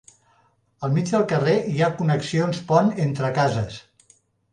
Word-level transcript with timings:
Al 0.85 0.93
mig 0.95 1.11
del 1.11 1.25
carrer 1.33 1.53
hi 1.73 1.83
ha 1.87 1.89
connexions 1.99 2.63
pont 2.71 2.89
entre 3.05 3.31
cases. 3.37 3.77